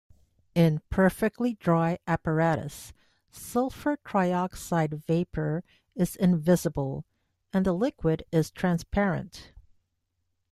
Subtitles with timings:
[0.55, 2.91] In perfectly dry apparatus,
[3.29, 7.05] sulfur trioxide vapor is invisible,
[7.53, 9.51] and the liquid is transparent.